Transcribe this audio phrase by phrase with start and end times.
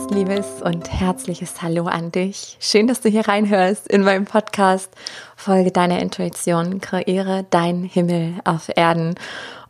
[0.00, 2.56] ganz liebes und herzliches Hallo an dich.
[2.58, 4.90] Schön, dass du hier reinhörst in meinem Podcast.
[5.36, 9.16] Folge deiner Intuition, kreiere dein Himmel auf Erden.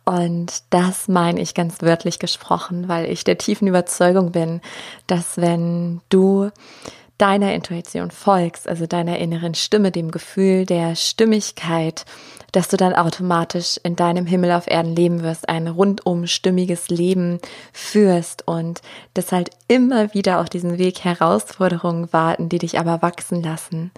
[0.05, 4.61] Und das meine ich ganz wörtlich gesprochen, weil ich der tiefen Überzeugung bin,
[5.07, 6.49] dass wenn du
[7.17, 12.05] deiner Intuition folgst, also deiner inneren Stimme, dem Gefühl der Stimmigkeit,
[12.51, 17.39] dass du dann automatisch in deinem Himmel auf Erden leben wirst, ein rundum stimmiges Leben
[17.73, 18.81] führst und
[19.13, 23.91] dass halt immer wieder auf diesen Weg Herausforderungen warten, die dich aber wachsen lassen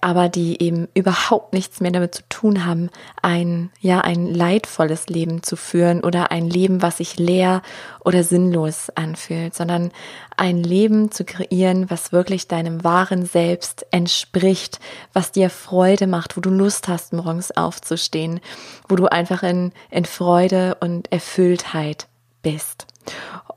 [0.00, 2.90] aber die eben überhaupt nichts mehr damit zu tun haben,
[3.22, 7.62] ein, ja, ein leidvolles Leben zu führen oder ein Leben, was sich leer
[8.04, 9.92] oder sinnlos anfühlt, sondern
[10.36, 14.80] ein Leben zu kreieren, was wirklich deinem wahren Selbst entspricht,
[15.12, 18.40] was dir Freude macht, wo du Lust hast, morgens aufzustehen,
[18.88, 22.06] wo du einfach in, in Freude und Erfülltheit
[22.42, 22.86] bist.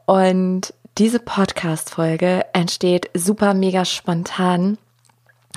[0.05, 4.77] Und diese Podcast-Folge entsteht super mega spontan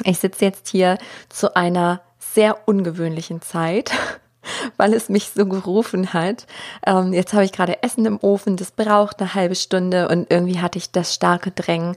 [0.05, 3.93] ich sitze jetzt hier zu einer sehr ungewöhnlichen Zeit,
[4.77, 6.47] weil es mich so gerufen hat.
[6.87, 10.61] Ähm, jetzt habe ich gerade Essen im Ofen, das braucht eine halbe Stunde und irgendwie
[10.61, 11.97] hatte ich das starke Drängen,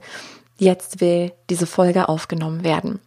[0.58, 3.00] jetzt will diese Folge aufgenommen werden.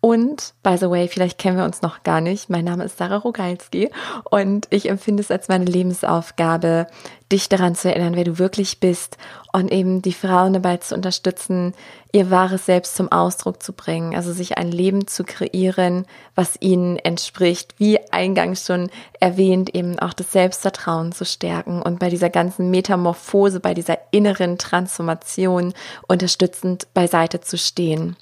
[0.00, 2.48] Und, by the way, vielleicht kennen wir uns noch gar nicht.
[2.48, 3.90] Mein Name ist Sarah Rogalski
[4.30, 6.86] und ich empfinde es als meine Lebensaufgabe,
[7.32, 9.18] dich daran zu erinnern, wer du wirklich bist
[9.52, 11.74] und eben die Frauen dabei zu unterstützen,
[12.12, 16.96] ihr wahres Selbst zum Ausdruck zu bringen, also sich ein Leben zu kreieren, was ihnen
[16.98, 22.70] entspricht, wie eingangs schon erwähnt, eben auch das Selbstvertrauen zu stärken und bei dieser ganzen
[22.70, 25.74] Metamorphose, bei dieser inneren Transformation
[26.06, 28.16] unterstützend beiseite zu stehen.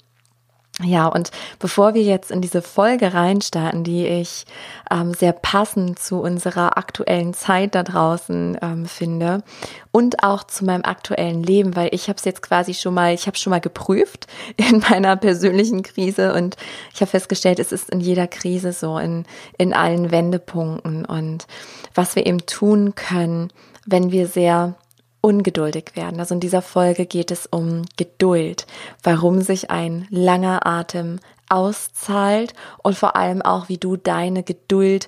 [0.83, 4.45] Ja, und bevor wir jetzt in diese Folge reinstarten, die ich
[4.91, 9.43] ähm, sehr passend zu unserer aktuellen Zeit da draußen ähm, finde
[9.91, 13.25] und auch zu meinem aktuellen Leben, weil ich habe es jetzt quasi schon mal, ich
[13.25, 16.57] habe schon mal geprüft in meiner persönlichen Krise und
[16.93, 19.25] ich habe festgestellt, es ist in jeder Krise so, in,
[19.57, 21.05] in allen Wendepunkten.
[21.05, 21.47] Und
[21.95, 23.51] was wir eben tun können,
[23.87, 24.75] wenn wir sehr
[25.21, 26.19] ungeduldig werden.
[26.19, 28.67] Also in dieser Folge geht es um Geduld,
[29.03, 31.19] warum sich ein langer Atem
[31.49, 35.07] auszahlt und vor allem auch, wie du deine Geduld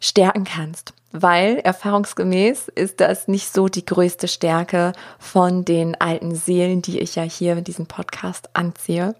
[0.00, 0.94] stärken kannst.
[1.14, 7.16] Weil erfahrungsgemäß ist das nicht so die größte Stärke von den alten Seelen, die ich
[7.16, 9.14] ja hier in diesem Podcast anziehe.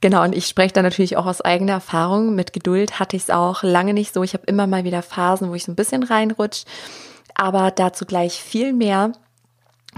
[0.00, 2.34] Genau, und ich spreche da natürlich auch aus eigener Erfahrung.
[2.34, 4.22] Mit Geduld hatte ich es auch lange nicht so.
[4.22, 6.64] Ich habe immer mal wieder Phasen, wo ich so ein bisschen reinrutsche.
[7.34, 9.12] Aber dazu gleich viel mehr.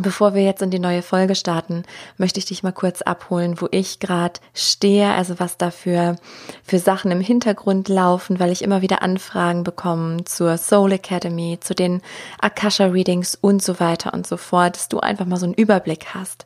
[0.00, 1.82] Bevor wir jetzt in die neue Folge starten,
[2.18, 6.14] möchte ich dich mal kurz abholen, wo ich gerade stehe, also was da für,
[6.62, 11.74] für Sachen im Hintergrund laufen, weil ich immer wieder Anfragen bekomme zur Soul Academy, zu
[11.74, 12.00] den
[12.40, 16.14] Akasha Readings und so weiter und so fort, dass du einfach mal so einen Überblick
[16.14, 16.44] hast.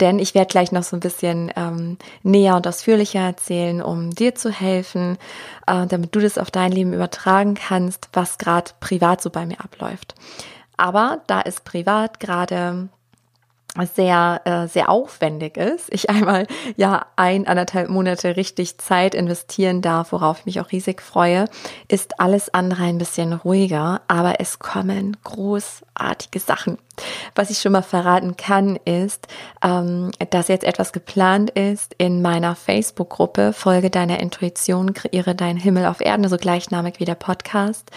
[0.00, 4.34] Denn ich werde gleich noch so ein bisschen ähm, näher und ausführlicher erzählen, um dir
[4.34, 5.18] zu helfen,
[5.66, 9.60] äh, damit du das auf dein Leben übertragen kannst, was gerade privat so bei mir
[9.60, 10.14] abläuft.
[10.78, 12.88] Aber da es privat gerade
[13.94, 16.46] sehr, äh, sehr aufwendig ist, ich einmal
[16.76, 21.44] ja ein, anderthalb Monate richtig Zeit investieren darf, worauf ich mich auch riesig freue,
[21.88, 26.78] ist alles andere ein bisschen ruhiger, aber es kommen großartige Sachen.
[27.36, 29.28] Was ich schon mal verraten kann, ist,
[29.62, 35.86] ähm, dass jetzt etwas geplant ist in meiner Facebook-Gruppe Folge deiner Intuition, kreiere deinen Himmel
[35.86, 37.90] auf Erden, so gleichnamig wie der Podcast.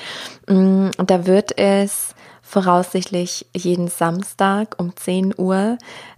[0.47, 2.13] Mm, und da wird es
[2.51, 5.77] voraussichtlich jeden Samstag um 10 Uhr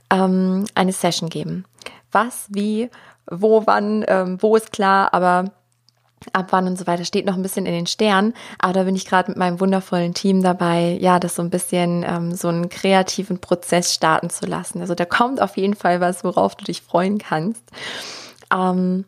[0.10, 1.66] ähm, eine Session geben.
[2.12, 2.90] Was, wie,
[3.30, 5.52] wo, wann, ähm, wo ist klar, aber
[6.32, 8.34] ab wann und so weiter steht noch ein bisschen in den Sternen.
[8.58, 12.04] Aber da bin ich gerade mit meinem wundervollen Team dabei, ja, das so ein bisschen
[12.08, 14.82] ähm, so einen kreativen Prozess starten zu lassen.
[14.82, 17.64] Also da kommt auf jeden Fall was, worauf du dich freuen kannst.
[18.52, 19.06] Ähm,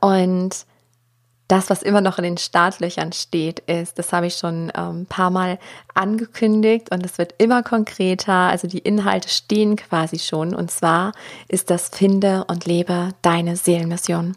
[0.00, 0.64] und
[1.48, 5.06] das, was immer noch in den Startlöchern steht, ist, das habe ich schon ein ähm,
[5.06, 5.58] paar Mal
[5.94, 8.32] angekündigt und es wird immer konkreter.
[8.32, 10.54] Also die Inhalte stehen quasi schon.
[10.54, 11.12] Und zwar
[11.48, 14.36] ist das Finde und lebe deine Seelenmission.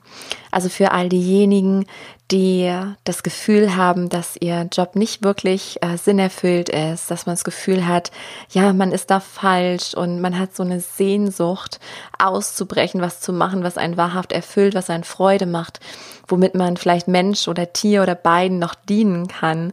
[0.52, 1.86] Also für all diejenigen,
[2.32, 2.74] die
[3.06, 7.88] das Gefühl haben, dass ihr Job nicht wirklich äh, sinnerfüllt ist, dass man das Gefühl
[7.88, 8.12] hat,
[8.50, 11.80] ja, man ist da falsch und man hat so eine Sehnsucht
[12.20, 15.80] auszubrechen, was zu machen, was einen wahrhaft erfüllt, was einen Freude macht,
[16.28, 19.72] womit man vielleicht Mensch oder Tier oder beiden noch dienen kann.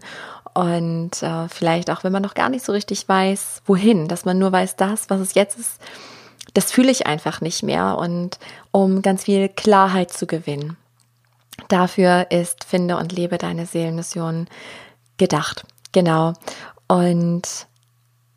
[0.54, 4.38] Und äh, vielleicht auch, wenn man noch gar nicht so richtig weiß, wohin, dass man
[4.38, 5.80] nur weiß, das, was es jetzt ist,
[6.54, 7.98] das fühle ich einfach nicht mehr.
[7.98, 8.38] Und
[8.70, 10.76] um ganz viel Klarheit zu gewinnen.
[11.68, 14.46] Dafür ist Finde und lebe deine Seelenmission
[15.16, 15.66] gedacht.
[15.92, 16.34] Genau.
[16.86, 17.66] Und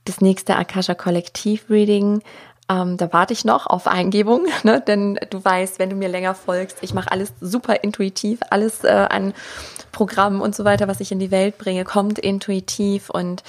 [0.05, 2.21] das nächste Akasha Kollektiv Reading
[2.69, 4.81] Ähm, da warte ich noch auf Eingebung, ne?
[4.85, 9.07] denn du weißt, wenn du mir länger folgst, ich mache alles super intuitiv, alles äh,
[9.09, 9.33] an
[9.97, 13.41] Programmen und so weiter, was ich in die Welt bringe, kommt intuitiv und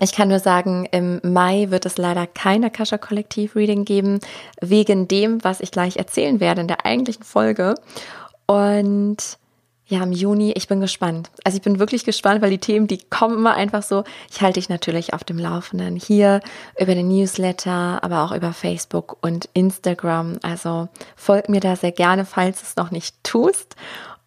[0.00, 4.20] ich kann nur sagen, im Mai wird es leider kein Akasha Kollektiv Reading geben,
[4.62, 7.74] wegen dem, was ich gleich erzählen werde in der eigentlichen Folge.
[8.46, 9.18] Und
[9.86, 11.30] ja, im Juni, ich bin gespannt.
[11.44, 14.02] Also ich bin wirklich gespannt, weil die Themen, die kommen immer einfach so.
[14.30, 16.40] Ich halte dich natürlich auf dem Laufenden hier
[16.80, 20.38] über den Newsletter, aber auch über Facebook und Instagram.
[20.42, 23.76] Also folg mir da sehr gerne, falls du es noch nicht tust.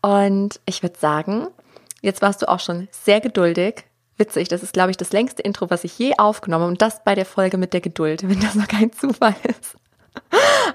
[0.07, 1.48] Und ich würde sagen,
[2.01, 3.83] jetzt warst du auch schon sehr geduldig.
[4.15, 6.71] Witzig, das ist, glaube ich, das längste Intro, was ich je aufgenommen habe.
[6.71, 9.75] Und das bei der Folge mit der Geduld, wenn das noch kein Zufall ist.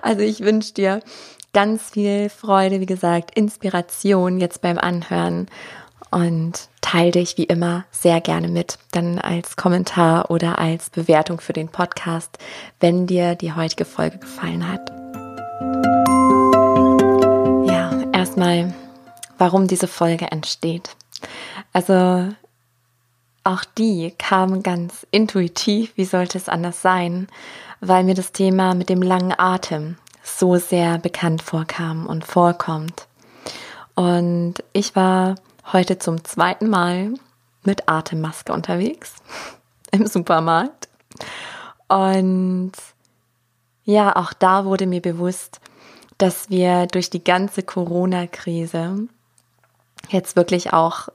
[0.03, 1.01] Also ich wünsche dir
[1.55, 5.47] ganz viel Freude, wie gesagt, Inspiration jetzt beim Anhören
[6.11, 11.55] und teile dich wie immer sehr gerne mit, dann als Kommentar oder als Bewertung für
[11.55, 12.37] den Podcast,
[12.81, 14.91] wenn dir die heutige Folge gefallen hat.
[17.67, 18.75] Ja, erstmal,
[19.43, 20.95] warum diese Folge entsteht.
[21.73, 22.33] Also
[23.43, 27.27] auch die kam ganz intuitiv, wie sollte es anders sein,
[27.81, 33.09] weil mir das Thema mit dem langen Atem so sehr bekannt vorkam und vorkommt.
[33.97, 35.35] Und ich war
[35.73, 37.13] heute zum zweiten Mal
[37.65, 39.17] mit Atemmaske unterwegs
[39.91, 40.89] im Supermarkt.
[41.89, 42.75] Und
[43.83, 45.61] ja, auch da wurde mir bewusst,
[46.19, 49.09] dass wir durch die ganze Corona-Krise
[50.09, 51.09] jetzt wirklich auch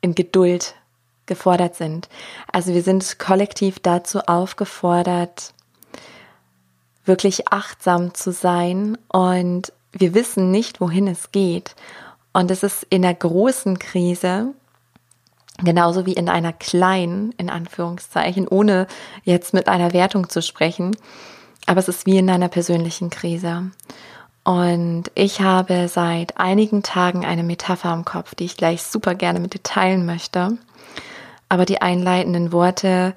[0.00, 0.74] in Geduld
[1.26, 2.08] gefordert sind.
[2.50, 5.54] Also wir sind kollektiv dazu aufgefordert,
[7.04, 11.74] wirklich achtsam zu sein und wir wissen nicht, wohin es geht.
[12.32, 14.54] Und es ist in einer großen Krise,
[15.62, 18.86] genauso wie in einer kleinen, in Anführungszeichen, ohne
[19.24, 20.96] jetzt mit einer Wertung zu sprechen,
[21.66, 23.70] aber es ist wie in einer persönlichen Krise.
[24.44, 29.38] Und ich habe seit einigen Tagen eine Metapher im Kopf, die ich gleich super gerne
[29.38, 30.58] mit dir teilen möchte.
[31.48, 33.14] Aber die einleitenden Worte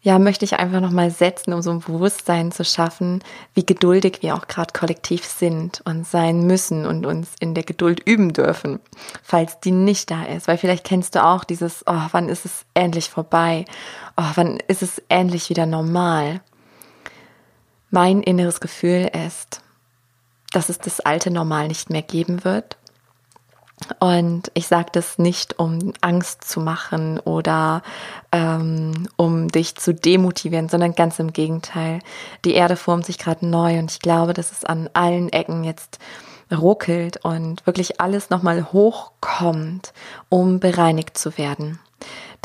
[0.00, 3.22] ja, möchte ich einfach nochmal setzen, um so ein Bewusstsein zu schaffen,
[3.54, 8.00] wie geduldig wir auch gerade kollektiv sind und sein müssen und uns in der Geduld
[8.06, 8.78] üben dürfen,
[9.22, 10.46] falls die nicht da ist.
[10.46, 13.64] Weil vielleicht kennst du auch dieses, oh, wann ist es endlich vorbei?
[14.16, 16.40] Oh, wann ist es endlich wieder normal?
[17.90, 19.62] Mein inneres Gefühl ist,
[20.52, 22.76] dass es das alte Normal nicht mehr geben wird
[24.00, 27.82] und ich sage das nicht, um Angst zu machen oder
[28.32, 32.00] ähm, um dich zu demotivieren, sondern ganz im Gegenteil.
[32.44, 35.98] Die Erde formt sich gerade neu und ich glaube, dass es an allen Ecken jetzt
[36.50, 39.92] ruckelt und wirklich alles nochmal hochkommt,
[40.28, 41.78] um bereinigt zu werden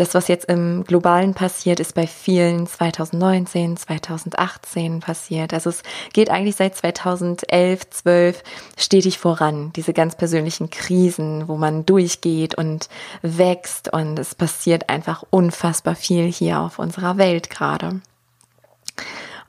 [0.04, 5.54] das, was jetzt im Globalen passiert, ist bei vielen 2019, 2018 passiert.
[5.54, 8.44] Also es geht eigentlich seit 2011, 12
[8.76, 9.72] stetig voran.
[9.78, 12.90] Diese ganz persönlichen Krisen, wo man durchgeht und
[13.22, 18.02] wächst und es passiert einfach unfassbar viel hier auf unserer Welt gerade.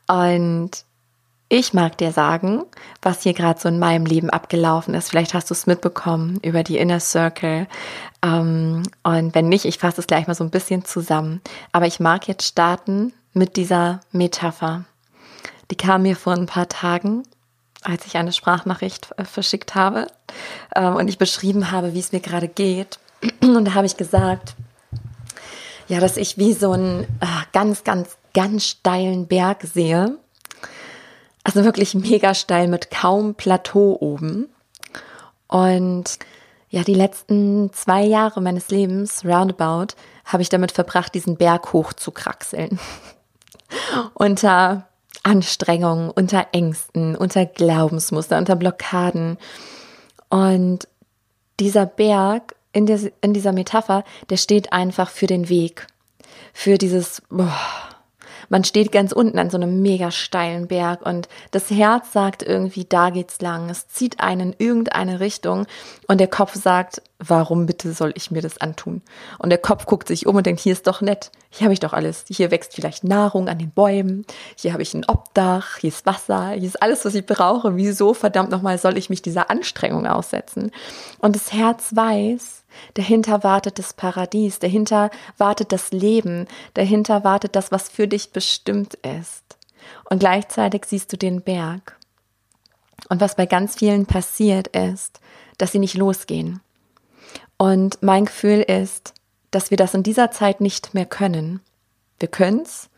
[0.07, 0.71] Und
[1.49, 2.65] ich mag dir sagen,
[3.03, 5.11] was hier gerade so in meinem Leben abgelaufen ist.
[5.11, 7.67] Vielleicht hast du es mitbekommen über die Inner Circle.
[8.23, 11.41] Ähm, und wenn nicht, ich fasse es gleich mal so ein bisschen zusammen.
[11.73, 14.85] Aber ich mag jetzt starten mit dieser Metapher.
[15.71, 17.25] Die kam mir vor ein paar Tagen,
[17.83, 20.07] als ich eine Sprachnachricht verschickt habe
[20.75, 22.99] ähm, und ich beschrieben habe, wie es mir gerade geht.
[23.43, 24.55] Und da habe ich gesagt,
[25.89, 30.19] ja, dass ich wie so einen äh, ganz, ganz, ganz steilen Berg sehe
[31.45, 34.49] also wirklich mega steil mit kaum Plateau oben.
[35.47, 36.19] Und
[36.71, 41.93] ja, die letzten zwei Jahre meines Lebens, roundabout, habe ich damit verbracht, diesen Berg hoch
[41.93, 42.81] zu kraxeln.
[44.15, 44.89] unter
[45.23, 49.39] Anstrengungen, unter Ängsten, unter Glaubensmuster, unter Blockaden.
[50.29, 50.89] Und
[51.61, 55.87] dieser Berg in, der, in dieser Metapher, der steht einfach für den Weg.
[56.53, 57.57] Für dieses, boah,
[58.49, 62.85] man steht ganz unten an so einem mega steilen Berg und das Herz sagt irgendwie,
[62.85, 63.71] da geht's lang.
[63.71, 65.67] Es zieht einen in irgendeine Richtung
[66.07, 69.03] und der Kopf sagt, warum bitte soll ich mir das antun?
[69.39, 71.31] Und der Kopf guckt sich um und denkt, hier ist doch nett.
[71.51, 72.25] Hier habe ich doch alles.
[72.29, 74.27] Hier wächst vielleicht Nahrung an den Bäumen.
[74.57, 75.79] Hier habe ich ein Obdach.
[75.79, 76.51] Hier ist Wasser.
[76.51, 77.77] Hier ist alles, was ich brauche.
[77.77, 80.71] Wieso verdammt nochmal soll ich mich dieser Anstrengung aussetzen?
[81.19, 82.64] Und das Herz weiß,
[82.95, 88.95] Dahinter wartet das Paradies, dahinter wartet das Leben, dahinter wartet das, was für dich bestimmt
[88.95, 89.57] ist.
[90.09, 91.99] Und gleichzeitig siehst du den Berg.
[93.09, 95.21] Und was bei ganz vielen passiert ist,
[95.59, 96.61] dass sie nicht losgehen.
[97.59, 99.15] Und mein Gefühl ist,
[99.51, 101.61] dass wir das in dieser Zeit nicht mehr können.
[102.19, 102.89] Wir können's,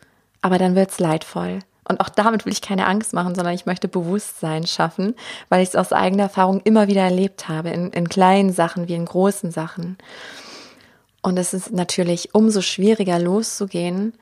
[0.40, 3.86] aber dann wird's leidvoll Und auch damit will ich keine Angst machen, sondern ich möchte
[3.86, 5.14] Bewusstsein schaffen,
[5.48, 8.94] weil ich es aus eigener Erfahrung immer wieder erlebt habe, in, in kleinen Sachen wie
[8.94, 9.96] in großen Sachen.
[11.22, 14.14] Und es ist natürlich umso schwieriger loszugehen,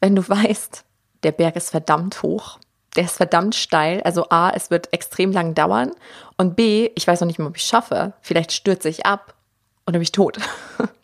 [0.00, 0.84] wenn du weißt,
[1.22, 2.58] der Berg ist verdammt hoch,
[2.94, 4.02] der ist verdammt steil.
[4.02, 5.92] Also A, es wird extrem lang dauern
[6.36, 8.12] und B, ich weiß noch nicht mehr, ob ich schaffe.
[8.20, 9.34] Vielleicht stürze ich ab
[9.86, 10.38] und dann bin ich tot.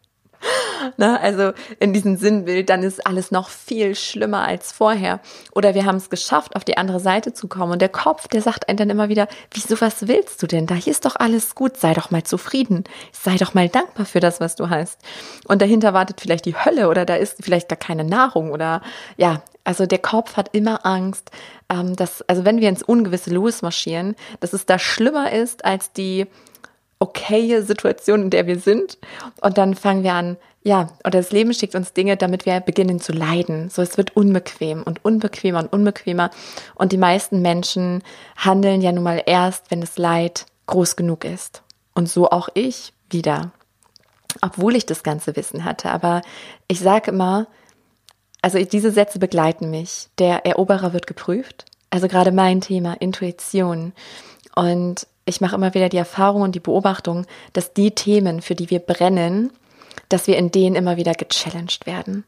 [0.97, 1.21] ne?
[1.21, 5.21] Also in diesem Sinnbild, dann ist alles noch viel schlimmer als vorher.
[5.53, 7.73] Oder wir haben es geschafft, auf die andere Seite zu kommen.
[7.73, 10.67] Und der Kopf, der sagt einem dann immer wieder, wieso, was willst du denn?
[10.67, 12.85] Da hier ist doch alles gut, sei doch mal zufrieden.
[13.12, 15.00] Sei doch mal dankbar für das, was du hast.
[15.47, 18.83] Und dahinter wartet vielleicht die Hölle oder da ist vielleicht gar keine Nahrung oder
[19.17, 21.31] ja, also der Kopf hat immer Angst,
[21.71, 26.26] ähm, dass, also wenn wir ins Ungewisse losmarschieren, dass es da schlimmer ist als die
[26.99, 28.99] okaye Situation, in der wir sind.
[29.41, 32.99] Und dann fangen wir an, ja, oder das Leben schickt uns Dinge, damit wir beginnen
[32.99, 33.68] zu leiden.
[33.68, 36.30] So, es wird unbequem und unbequemer und unbequemer.
[36.75, 38.02] Und die meisten Menschen
[38.35, 41.62] handeln ja nun mal erst, wenn das Leid groß genug ist.
[41.94, 43.52] Und so auch ich wieder.
[44.40, 45.90] Obwohl ich das ganze Wissen hatte.
[45.90, 46.23] Aber
[46.66, 47.47] ich sage immer,
[48.40, 50.09] also diese Sätze begleiten mich.
[50.18, 51.66] Der Eroberer wird geprüft.
[51.90, 53.92] Also gerade mein Thema, Intuition.
[54.56, 58.71] Und ich mache immer wieder die Erfahrung und die Beobachtung, dass die Themen, für die
[58.71, 59.50] wir brennen,
[60.09, 62.25] dass wir in denen immer wieder gechallenged werden.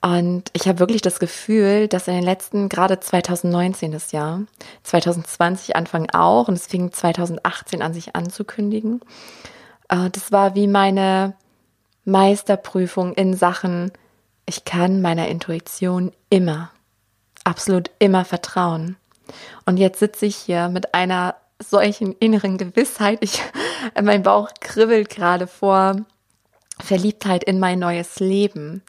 [0.00, 4.42] Und ich habe wirklich das Gefühl, dass in den letzten, gerade 2019 das Jahr,
[4.82, 9.00] 2020 Anfang auch, und es fing 2018 an, sich anzukündigen.
[9.88, 11.34] Äh, das war wie meine
[12.04, 13.92] Meisterprüfung in Sachen,
[14.46, 16.70] ich kann meiner Intuition immer,
[17.44, 18.96] absolut immer vertrauen.
[19.64, 23.18] Und jetzt sitze ich hier mit einer solchen inneren Gewissheit.
[23.22, 23.42] Ich,
[24.02, 25.96] mein Bauch kribbelt gerade vor
[26.80, 28.82] Verliebtheit in mein neues Leben.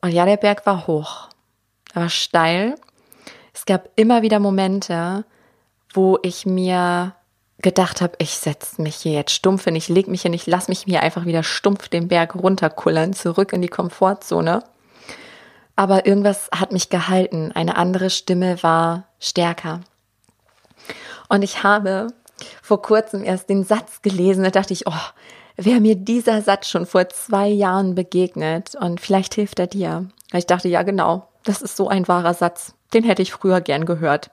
[0.00, 1.28] Und ja, der Berg war hoch.
[1.94, 2.74] Er war steil.
[3.52, 5.24] Es gab immer wieder Momente,
[5.92, 7.14] wo ich mir
[7.60, 10.68] gedacht habe, ich setze mich hier jetzt stumpf hin, ich lege mich hier nicht, lass
[10.68, 14.62] mich hier einfach wieder stumpf den Berg runterkullern, zurück in die Komfortzone.
[15.74, 17.52] Aber irgendwas hat mich gehalten.
[17.52, 19.80] Eine andere Stimme war stärker.
[21.28, 22.08] Und ich habe
[22.62, 24.92] vor kurzem erst den Satz gelesen, da dachte ich, oh,
[25.58, 30.08] wäre mir dieser Satz schon vor zwei Jahren begegnet und vielleicht hilft er dir.
[30.32, 32.74] Ich dachte, ja genau, das ist so ein wahrer Satz.
[32.94, 34.30] Den hätte ich früher gern gehört.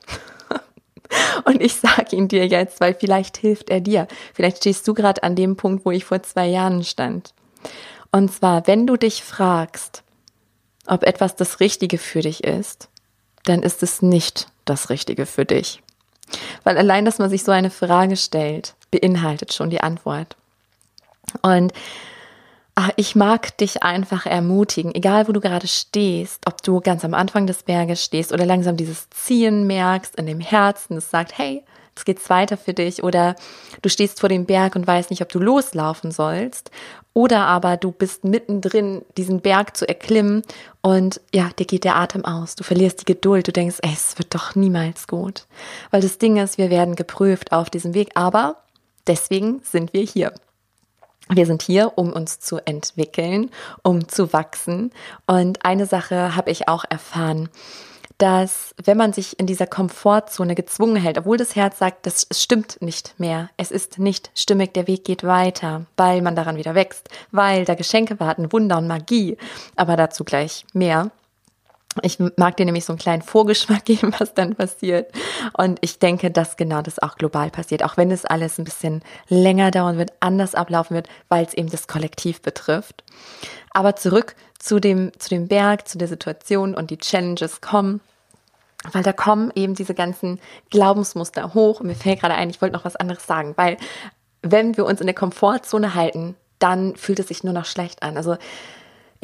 [1.46, 4.08] und ich sage ihn dir jetzt, weil vielleicht hilft er dir.
[4.34, 7.34] Vielleicht stehst du gerade an dem Punkt, wo ich vor zwei Jahren stand.
[8.12, 10.04] Und zwar, wenn du dich fragst,
[10.86, 12.90] ob etwas das Richtige für dich ist,
[13.44, 15.82] dann ist es nicht das Richtige für dich.
[16.64, 20.38] Weil allein, dass man sich so eine Frage stellt, beinhaltet schon die Antwort.
[21.42, 21.74] Und
[22.76, 27.14] ach, ich mag dich einfach ermutigen, egal wo du gerade stehst, ob du ganz am
[27.14, 31.64] Anfang des Berges stehst oder langsam dieses Ziehen merkst in dem Herzen, das sagt, hey,
[31.90, 33.36] jetzt geht's weiter für dich oder
[33.82, 36.70] du stehst vor dem Berg und weißt nicht, ob du loslaufen sollst
[37.14, 40.42] oder aber du bist mittendrin, diesen Berg zu erklimmen
[40.82, 42.56] und ja, dir geht der Atem aus.
[42.56, 43.48] Du verlierst die Geduld.
[43.48, 45.48] Du denkst, ey, es wird doch niemals gut.
[45.92, 48.58] Weil das Ding ist, wir werden geprüft auf diesem Weg, aber
[49.08, 50.34] deswegen sind wir hier.
[51.30, 53.50] Wir sind hier, um uns zu entwickeln,
[53.82, 54.92] um zu wachsen.
[55.26, 57.50] Und eine Sache habe ich auch erfahren
[58.18, 62.82] dass wenn man sich in dieser Komfortzone gezwungen hält, obwohl das Herz sagt, das stimmt
[62.82, 67.10] nicht mehr, es ist nicht stimmig, der Weg geht weiter, weil man daran wieder wächst,
[67.32, 69.38] weil da Geschenke warten, Wunder und Magie,
[69.76, 71.12] aber dazu gleich mehr.
[72.02, 75.12] Ich mag dir nämlich so einen kleinen Vorgeschmack geben, was dann passiert.
[75.54, 79.02] Und ich denke, dass genau das auch global passiert, auch wenn es alles ein bisschen
[79.30, 83.04] länger dauern wird, anders ablaufen wird, weil es eben das Kollektiv betrifft.
[83.72, 88.02] Aber zurück zu dem, zu dem Berg, zu der Situation und die Challenges kommen.
[88.92, 91.80] Weil da kommen eben diese ganzen Glaubensmuster hoch.
[91.80, 93.78] Und mir fällt gerade ein, ich wollte noch was anderes sagen, weil
[94.42, 98.18] wenn wir uns in der Komfortzone halten, dann fühlt es sich nur noch schlecht an.
[98.18, 98.38] Also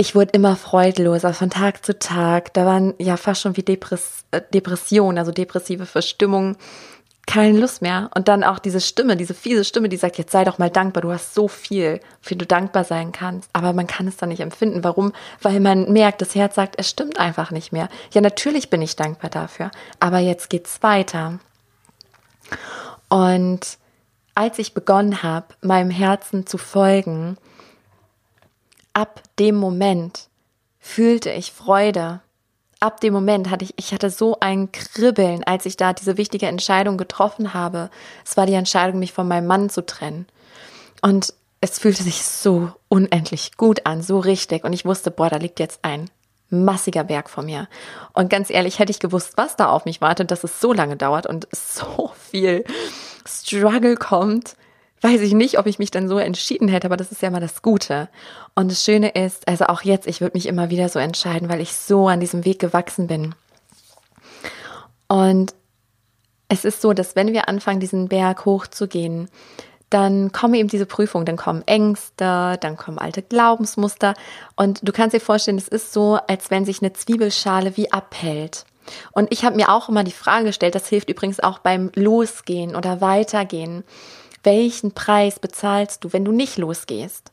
[0.01, 2.55] ich wurde immer freudloser von Tag zu Tag.
[2.55, 6.57] Da waren ja fast schon wie Depress äh, Depressionen, also depressive Verstimmungen
[7.27, 8.09] keine Lust mehr.
[8.15, 11.01] Und dann auch diese Stimme, diese fiese Stimme, die sagt, jetzt sei doch mal dankbar,
[11.03, 13.47] du hast so viel, für du dankbar sein kannst.
[13.53, 14.83] Aber man kann es dann nicht empfinden.
[14.83, 15.13] Warum?
[15.39, 17.87] Weil man merkt, das Herz sagt, es stimmt einfach nicht mehr.
[18.11, 19.69] Ja, natürlich bin ich dankbar dafür.
[19.99, 21.37] Aber jetzt geht's weiter.
[23.07, 23.77] Und
[24.33, 27.37] als ich begonnen habe, meinem Herzen zu folgen,
[28.93, 30.29] ab dem Moment
[30.79, 32.21] fühlte ich Freude,
[32.79, 36.47] ab dem Moment hatte ich, ich hatte so ein Kribbeln, als ich da diese wichtige
[36.47, 37.89] Entscheidung getroffen habe.
[38.25, 40.25] Es war die Entscheidung, mich von meinem Mann zu trennen.
[41.01, 44.63] Und es fühlte sich so unendlich gut an, so richtig.
[44.63, 46.09] Und ich wusste, boah, da liegt jetzt ein
[46.49, 47.67] massiger Berg vor mir.
[48.13, 50.97] Und ganz ehrlich, hätte ich gewusst, was da auf mich wartet, dass es so lange
[50.97, 52.65] dauert und so viel
[53.25, 54.55] Struggle kommt,
[55.01, 57.39] weiß ich nicht, ob ich mich dann so entschieden hätte, aber das ist ja mal
[57.39, 58.09] das Gute.
[58.55, 61.61] Und das Schöne ist, also auch jetzt, ich würde mich immer wieder so entscheiden, weil
[61.61, 63.35] ich so an diesem Weg gewachsen bin.
[65.07, 65.53] Und
[66.47, 69.29] es ist so, dass wenn wir anfangen, diesen Berg hochzugehen,
[69.89, 74.13] dann kommen eben diese Prüfungen, dann kommen Ängste, dann kommen alte Glaubensmuster.
[74.55, 78.65] Und du kannst dir vorstellen, es ist so, als wenn sich eine Zwiebelschale wie abhält.
[79.11, 82.75] Und ich habe mir auch immer die Frage gestellt, das hilft übrigens auch beim Losgehen
[82.75, 83.83] oder Weitergehen.
[84.43, 87.31] Welchen Preis bezahlst du, wenn du nicht losgehst?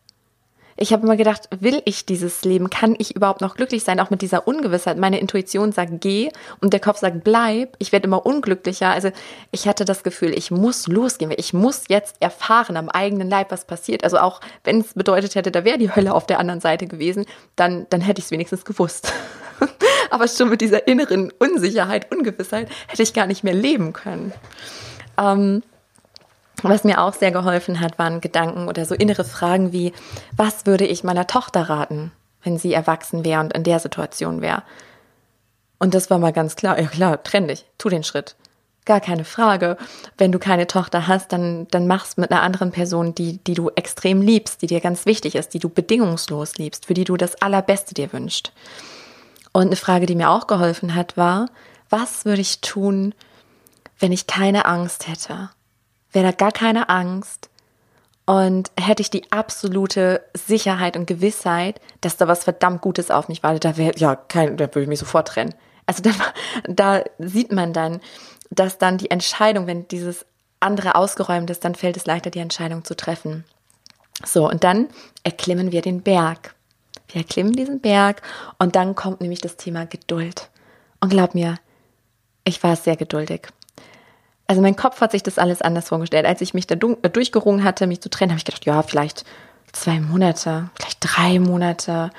[0.81, 2.71] Ich habe immer gedacht, will ich dieses Leben?
[2.71, 3.99] Kann ich überhaupt noch glücklich sein?
[3.99, 4.97] Auch mit dieser Ungewissheit.
[4.97, 7.75] Meine Intuition sagt, geh und der Kopf sagt, bleib.
[7.81, 8.89] Ich werde immer unglücklicher.
[8.89, 9.11] Also
[9.51, 11.35] ich hatte das Gefühl, ich muss losgehen.
[11.37, 14.05] Ich muss jetzt erfahren am eigenen Leib, was passiert.
[14.05, 17.27] Also auch wenn es bedeutet hätte, da wäre die Hölle auf der anderen Seite gewesen,
[17.57, 19.13] dann, dann hätte ich es wenigstens gewusst.
[20.11, 24.33] Aber schon mit dieser inneren Unsicherheit, Ungewissheit hätte ich gar nicht mehr leben können.
[25.19, 25.65] Ähm,
[26.63, 29.93] was mir auch sehr geholfen hat, waren Gedanken oder so innere Fragen wie,
[30.37, 32.13] was würde ich meiner Tochter raten,
[32.43, 34.63] wenn sie erwachsen wäre und in der Situation wäre?
[35.79, 38.35] Und das war mal ganz klar, ja klar, trenn dich, tu den Schritt.
[38.85, 39.77] Gar keine Frage.
[40.17, 43.71] Wenn du keine Tochter hast, dann, dann mach's mit einer anderen Person, die, die du
[43.75, 47.41] extrem liebst, die dir ganz wichtig ist, die du bedingungslos liebst, für die du das
[47.43, 48.53] Allerbeste dir wünscht.
[49.53, 51.51] Und eine Frage, die mir auch geholfen hat, war,
[51.91, 53.15] was würde ich tun,
[53.99, 55.51] wenn ich keine Angst hätte?
[56.13, 57.51] Wäre da gar keine Angst
[58.29, 63.43] und hätte ich die absolute Sicherheit und Gewissheit, dass da was verdammt Gutes auf mich
[63.43, 65.55] wartet, da wäre ja kein, da würde ich mich sofort trennen.
[65.87, 66.11] Also da,
[66.69, 68.01] da sieht man dann,
[68.51, 70.27] dass dann die Entscheidung, wenn dieses
[70.61, 73.45] andere ausgeräumt ist, dann fällt es leichter, die Entscheidung zu treffen.
[74.27, 74.89] So, und dann
[75.23, 76.55] erklimmen wir den Berg.
[77.09, 78.21] Wir erklimmen diesen Berg
[78.59, 80.51] und dann kommt nämlich das Thema Geduld.
[81.01, 81.57] Und glaub mir,
[82.45, 83.49] ich war sehr geduldig
[84.49, 86.27] also mein Kopf hat sich das alles anders vorgestellt.
[86.27, 89.25] Als ich mich da äh, durchgerungen hatte, mich zu trennen, habe ich gedacht, ja, vielleicht
[89.73, 92.11] zwei Monate, vielleicht drei Monate.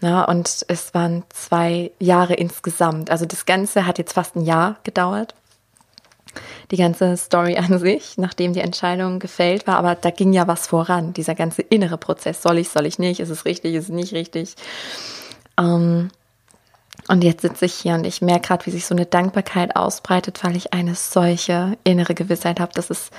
[0.00, 3.10] Na, und es waren zwei Jahre insgesamt.
[3.10, 5.34] Also das Ganze hat jetzt fast ein Jahr gedauert.
[6.70, 10.66] Die ganze Story an sich, nachdem die Entscheidung gefällt war, aber da ging ja was
[10.66, 11.12] voran.
[11.12, 12.42] Dieser ganze innere Prozess.
[12.42, 13.20] Soll ich, soll ich nicht?
[13.20, 14.54] Ist es richtig, ist es nicht richtig?
[15.58, 16.10] Ähm,
[17.08, 20.44] und jetzt sitze ich hier und ich merke gerade, wie sich so eine Dankbarkeit ausbreitet,
[20.44, 23.10] weil ich eine solche innere Gewissheit habe, dass es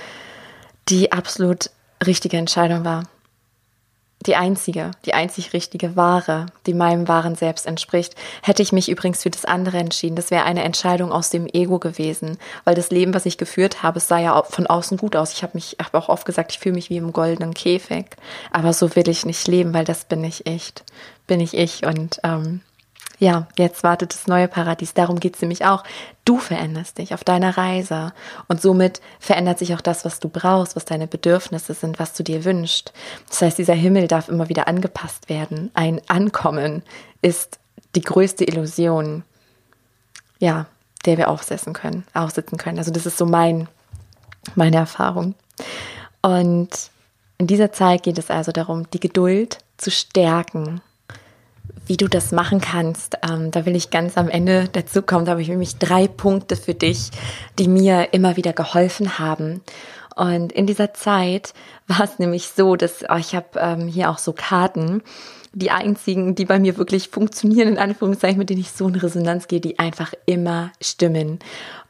[0.88, 1.70] die absolut
[2.04, 3.04] richtige Entscheidung war.
[4.26, 8.14] Die einzige, die einzig richtige wahre, die meinem wahren Selbst entspricht.
[8.42, 11.78] Hätte ich mich übrigens für das andere entschieden, das wäre eine Entscheidung aus dem Ego
[11.78, 15.32] gewesen, weil das Leben, was ich geführt habe, es sah ja von außen gut aus.
[15.32, 18.16] Ich habe mich, habe auch oft gesagt, ich fühle mich wie im goldenen Käfig,
[18.52, 20.84] aber so will ich nicht leben, weil das bin ich echt,
[21.26, 22.60] bin ich ich und ähm,
[23.20, 24.94] ja, jetzt wartet das neue Paradies.
[24.94, 25.84] Darum geht es nämlich auch.
[26.24, 28.14] Du veränderst dich auf deiner Reise
[28.48, 32.24] und somit verändert sich auch das, was du brauchst, was deine Bedürfnisse sind, was du
[32.24, 32.94] dir wünschst.
[33.28, 35.70] Das heißt, dieser Himmel darf immer wieder angepasst werden.
[35.74, 36.82] Ein Ankommen
[37.20, 37.58] ist
[37.94, 39.22] die größte Illusion,
[40.38, 40.64] ja,
[41.04, 42.78] der wir aufsetzen können, aufsitzen können.
[42.78, 43.68] Also das ist so mein,
[44.54, 45.34] meine Erfahrung.
[46.22, 46.70] Und
[47.36, 50.80] in dieser Zeit geht es also darum, die Geduld zu stärken
[51.90, 55.24] wie du das machen kannst, ähm, da will ich ganz am Ende dazu kommen.
[55.24, 57.10] Da habe ich nämlich drei Punkte für dich,
[57.58, 59.60] die mir immer wieder geholfen haben.
[60.14, 61.52] Und in dieser Zeit
[61.88, 65.02] war es nämlich so, dass oh, ich habe ähm, hier auch so Karten,
[65.52, 69.48] die einzigen, die bei mir wirklich funktionieren, in Anführungszeichen, mit denen ich so in Resonanz
[69.48, 71.40] gehe, die einfach immer stimmen.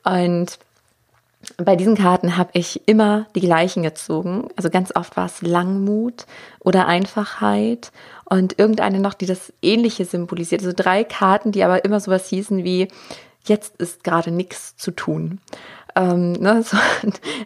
[0.03, 0.59] Und
[1.57, 4.49] bei diesen Karten habe ich immer die gleichen gezogen.
[4.57, 6.27] Also ganz oft war es Langmut
[6.61, 7.93] oder Einfachheit
[8.25, 10.63] und irgendeine noch, die das Ähnliche symbolisiert.
[10.63, 12.89] Also drei Karten, die aber immer sowas hießen wie,
[13.45, 15.41] jetzt ist gerade nichts zu tun.
[15.97, 16.77] Ähm, ne, so,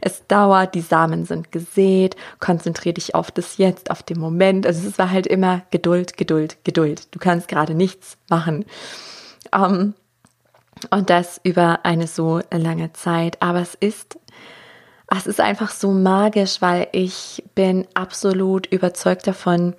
[0.01, 4.67] es dauert, die Samen sind gesät, konzentriere dich auf das Jetzt, auf den Moment.
[4.67, 7.15] Also es war halt immer Geduld, Geduld, Geduld.
[7.15, 8.65] Du kannst gerade nichts machen.
[9.53, 9.95] Ähm,
[10.91, 13.41] und das über eine so lange Zeit.
[13.41, 14.19] Aber es ist
[15.17, 19.75] es ist einfach so magisch, weil ich bin absolut überzeugt davon,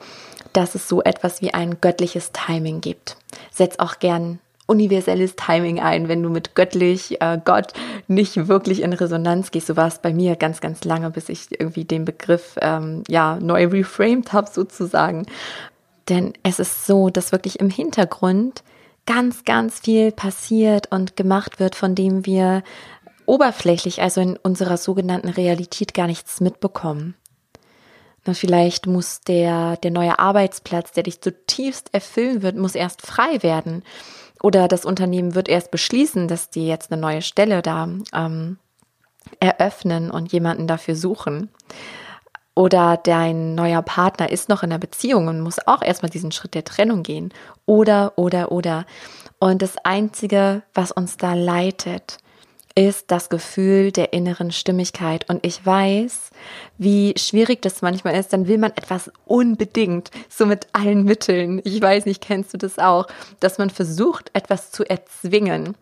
[0.53, 3.17] dass es so etwas wie ein göttliches Timing gibt.
[3.51, 7.73] Setz auch gern universelles Timing ein, wenn du mit göttlich, äh, Gott
[8.07, 9.67] nicht wirklich in Resonanz gehst.
[9.67, 13.37] So war es bei mir ganz, ganz lange, bis ich irgendwie den Begriff ähm, ja
[13.41, 15.25] neu reframed habe sozusagen.
[16.09, 18.63] Denn es ist so, dass wirklich im Hintergrund
[19.05, 22.63] ganz, ganz viel passiert und gemacht wird, von dem wir
[23.25, 27.15] oberflächlich, also in unserer sogenannten Realität gar nichts mitbekommen.
[28.33, 33.83] Vielleicht muss der, der neue Arbeitsplatz, der dich zutiefst erfüllen wird, muss erst frei werden.
[34.41, 38.57] Oder das Unternehmen wird erst beschließen, dass die jetzt eine neue Stelle da ähm,
[39.39, 41.49] eröffnen und jemanden dafür suchen.
[42.55, 46.53] Oder dein neuer Partner ist noch in der Beziehung und muss auch erstmal diesen Schritt
[46.53, 47.33] der Trennung gehen.
[47.65, 48.85] Oder, oder, oder.
[49.39, 52.17] Und das Einzige, was uns da leitet,
[52.73, 55.29] ist das Gefühl der inneren Stimmigkeit.
[55.29, 56.31] Und ich weiß,
[56.77, 58.31] wie schwierig das manchmal ist.
[58.31, 61.61] Dann will man etwas unbedingt, so mit allen Mitteln.
[61.63, 63.07] Ich weiß nicht, kennst du das auch,
[63.41, 65.75] dass man versucht, etwas zu erzwingen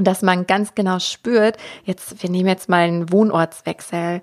[0.00, 4.22] dass man ganz genau spürt, jetzt, wir nehmen jetzt mal einen Wohnortswechsel.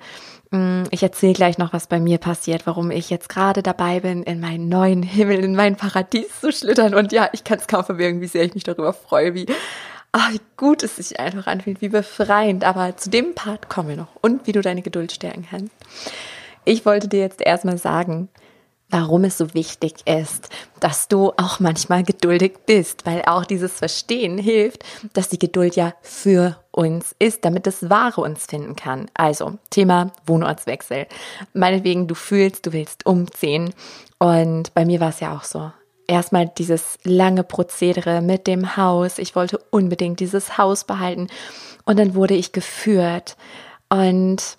[0.52, 4.24] Mm, ich erzähle gleich noch, was bei mir passiert, warum ich jetzt gerade dabei bin,
[4.24, 6.94] in meinen neuen Himmel, in mein Paradies zu schlittern.
[6.94, 9.46] Und ja, ich kann es kaum verwirken, wie sehr ich mich darüber freue, wie,
[10.12, 12.64] ach, wie gut es sich einfach anfühlt, wie befreiend.
[12.64, 15.74] Aber zu dem Part kommen wir noch und wie du deine Geduld stärken kannst.
[16.66, 18.30] Ich wollte dir jetzt erstmal sagen,
[18.92, 20.50] warum es so wichtig ist,
[20.80, 25.94] dass du auch manchmal geduldig bist, weil auch dieses Verstehen hilft, dass die Geduld ja
[26.02, 29.10] für uns ist, damit das Wahre uns finden kann.
[29.14, 31.08] Also Thema Wohnortswechsel.
[31.54, 33.74] Meinetwegen, du fühlst, du willst umziehen
[34.20, 35.72] und bei mir war es ja auch so.
[36.08, 39.18] Erstmal dieses lange Prozedere mit dem Haus.
[39.18, 41.28] Ich wollte unbedingt dieses Haus behalten
[41.86, 43.38] und dann wurde ich geführt
[43.90, 44.58] und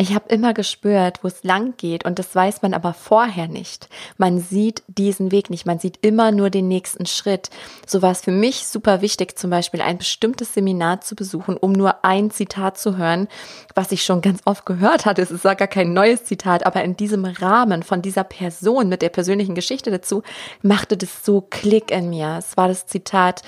[0.00, 3.88] ich habe immer gespürt, wo es lang geht und das weiß man aber vorher nicht.
[4.16, 7.50] Man sieht diesen Weg nicht, man sieht immer nur den nächsten Schritt.
[7.84, 11.72] So war es für mich super wichtig, zum Beispiel ein bestimmtes Seminar zu besuchen, um
[11.72, 13.26] nur ein Zitat zu hören,
[13.74, 15.20] was ich schon ganz oft gehört hatte.
[15.20, 19.08] Es ist gar kein neues Zitat, aber in diesem Rahmen von dieser Person mit der
[19.08, 20.22] persönlichen Geschichte dazu
[20.62, 22.36] machte das so Klick in mir.
[22.38, 23.42] Es war das Zitat,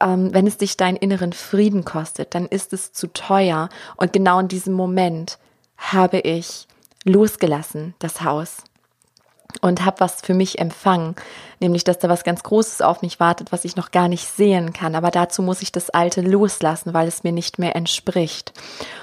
[0.00, 3.68] ähm, wenn es dich deinen inneren Frieden kostet, dann ist es zu teuer.
[3.96, 5.38] Und genau in diesem Moment
[5.80, 6.66] habe ich
[7.04, 8.58] losgelassen, das Haus.
[9.62, 11.16] Und habe was für mich empfangen,
[11.58, 14.72] nämlich dass da was ganz Großes auf mich wartet, was ich noch gar nicht sehen
[14.72, 14.94] kann.
[14.94, 18.52] Aber dazu muss ich das Alte loslassen, weil es mir nicht mehr entspricht.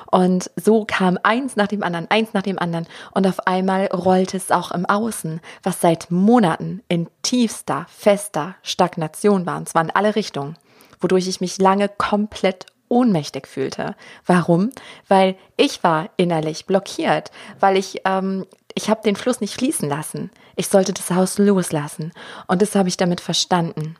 [0.09, 2.87] Und so kam eins nach dem anderen, eins nach dem anderen.
[3.11, 9.45] Und auf einmal rollte es auch im Außen, was seit Monaten in tiefster, fester Stagnation
[9.45, 9.57] war.
[9.57, 10.57] Und zwar in alle Richtungen,
[11.01, 13.95] wodurch ich mich lange komplett ohnmächtig fühlte.
[14.25, 14.71] Warum?
[15.07, 20.29] Weil ich war innerlich blockiert, weil ich ähm, ich habe den Fluss nicht fließen lassen.
[20.55, 22.13] Ich sollte das Haus loslassen
[22.47, 23.95] und das habe ich damit verstanden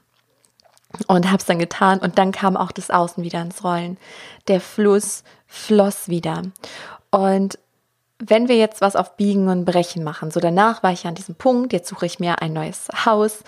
[1.07, 3.97] und habe es dann getan und dann kam auch das Außen wieder ins Rollen.
[4.47, 6.43] Der Fluss floss wieder
[7.11, 7.57] und
[8.19, 11.35] wenn wir jetzt was auf Biegen und Brechen machen, so danach war ich an diesem
[11.35, 13.43] Punkt, jetzt suche ich mir ein neues Haus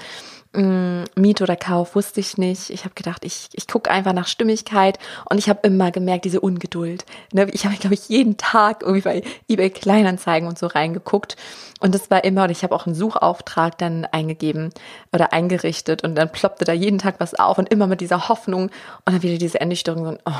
[0.51, 2.71] Miet oder Kauf wusste ich nicht.
[2.71, 4.97] Ich habe gedacht, ich, ich gucke einfach nach Stimmigkeit
[5.29, 7.05] und ich habe immer gemerkt, diese Ungeduld.
[7.31, 7.47] Ne?
[7.51, 11.35] Ich habe, glaube ich, jeden Tag irgendwie bei eBay Kleinanzeigen und so reingeguckt
[11.79, 14.71] und das war immer, und ich habe auch einen Suchauftrag dann eingegeben
[15.13, 18.63] oder eingerichtet und dann ploppte da jeden Tag was auf und immer mit dieser Hoffnung
[18.63, 18.71] und
[19.05, 20.31] dann wieder diese Ernüchterung und oh,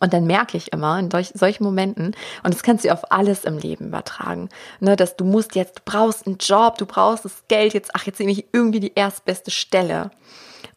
[0.00, 3.44] und dann merke ich immer in solch, solchen Momenten, und das kannst du auf alles
[3.44, 4.48] im Leben übertragen,
[4.80, 8.04] ne, dass du musst jetzt, du brauchst einen Job, du brauchst das Geld, jetzt, ach,
[8.06, 10.10] jetzt nehme ich irgendwie die erstbeste Stelle.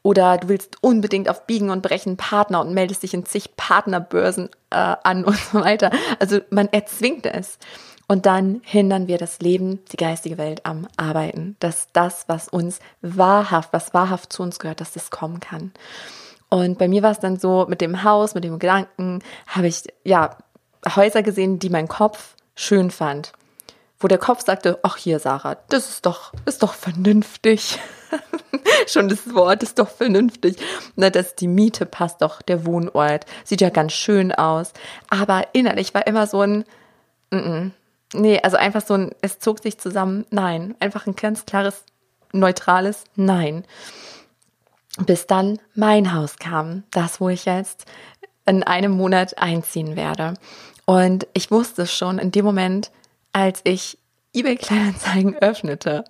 [0.04, 4.50] Oder du willst unbedingt auf Biegen und Brechen Partner und meldest dich in zig Partnerbörsen
[4.72, 5.92] äh, an und so weiter.
[6.20, 7.60] Also man erzwingt es.
[8.08, 12.80] Und dann hindern wir das Leben, die geistige Welt am Arbeiten, dass das, was uns
[13.02, 15.72] wahrhaft, was wahrhaft zu uns gehört, dass das kommen kann.
[16.52, 19.84] Und bei mir war es dann so, mit dem Haus, mit dem Gedanken, habe ich
[20.04, 20.38] ja
[20.96, 23.32] Häuser gesehen, die mein Kopf schön fand.
[23.98, 27.80] Wo der Kopf sagte, ach hier, Sarah, das ist doch, ist doch vernünftig.
[28.88, 30.58] Schon das Wort ist doch vernünftig.
[30.98, 33.26] Na, dass die Miete passt doch, der Wohnort.
[33.46, 34.74] Sieht ja ganz schön aus.
[35.10, 36.66] Aber innerlich war immer so ein,
[37.30, 37.72] mm -mm.
[38.14, 40.76] nee, also einfach so ein, es zog sich zusammen, nein.
[40.82, 41.86] Einfach ein ganz klares,
[42.34, 43.64] neutrales Nein
[45.06, 47.86] bis dann mein Haus kam, das, wo ich jetzt
[48.46, 50.34] in einem Monat einziehen werde.
[50.86, 52.92] Und ich wusste schon in dem Moment,
[53.34, 53.98] als ich
[54.34, 56.04] eBay Kleinanzeigen öffnete.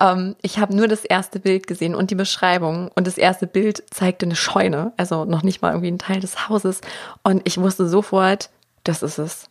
[0.00, 2.90] Ähm, ich habe nur das erste Bild gesehen und die Beschreibung.
[2.94, 6.48] Und das erste Bild zeigte eine Scheune, also noch nicht mal irgendwie ein Teil des
[6.48, 6.80] Hauses.
[7.22, 8.50] Und ich wusste sofort,
[8.84, 9.46] das ist es.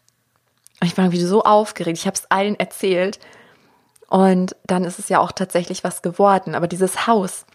[0.84, 1.98] Ich war irgendwie so aufgeregt.
[1.98, 3.20] Ich habe es allen erzählt.
[4.08, 6.56] Und dann ist es ja auch tatsächlich was geworden.
[6.56, 7.46] Aber dieses Haus,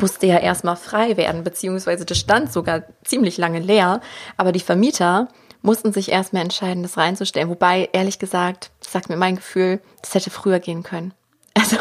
[0.00, 4.00] musste ja erstmal frei werden, beziehungsweise das stand sogar ziemlich lange leer,
[4.36, 5.28] aber die Vermieter
[5.62, 7.48] mussten sich erstmal entscheiden, das reinzustellen.
[7.48, 11.14] Wobei, ehrlich gesagt, sagt mir mein Gefühl, das hätte früher gehen können.
[11.56, 11.76] Also,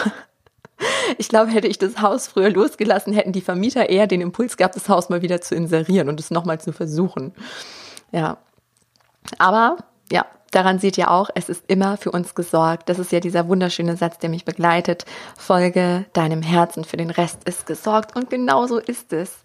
[1.18, 4.76] ich glaube, hätte ich das Haus früher losgelassen, hätten die Vermieter eher den Impuls gehabt,
[4.76, 7.34] das Haus mal wieder zu inserieren und es nochmal zu versuchen.
[8.12, 8.38] Ja.
[9.40, 9.78] Aber,
[10.12, 12.90] ja, daran seht ihr auch, es ist immer für uns gesorgt.
[12.90, 15.06] Das ist ja dieser wunderschöne Satz, der mich begleitet.
[15.38, 18.16] Folge deinem Herzen, für den Rest ist gesorgt.
[18.16, 19.38] Und genau so ist es.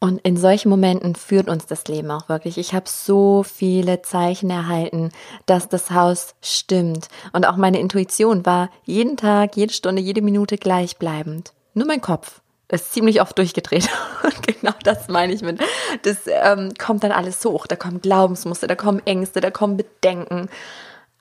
[0.00, 2.58] Und in solchen Momenten führt uns das Leben auch wirklich.
[2.58, 5.10] Ich habe so viele Zeichen erhalten,
[5.46, 7.08] dass das Haus stimmt.
[7.32, 11.54] Und auch meine Intuition war jeden Tag, jede Stunde, jede Minute gleichbleibend.
[11.72, 13.88] Nur mein Kopf ist ziemlich oft durchgedreht.
[14.22, 15.60] Und genau das meine ich mit.
[16.02, 17.66] Das ähm, kommt dann alles hoch.
[17.66, 20.48] Da kommen Glaubensmuster, da kommen Ängste, da kommen Bedenken.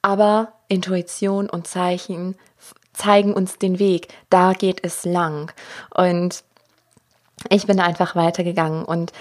[0.02, 2.36] Aber Intuition und Zeichen
[2.94, 4.08] zeigen uns den Weg.
[4.30, 5.52] Da geht es lang.
[5.96, 6.44] Und
[7.50, 9.12] ich bin einfach weitergegangen und